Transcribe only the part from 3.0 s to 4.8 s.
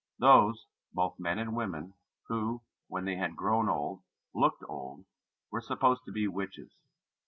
they had grown old looked